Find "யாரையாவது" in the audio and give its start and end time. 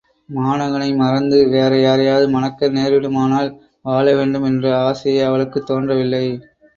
1.79-2.29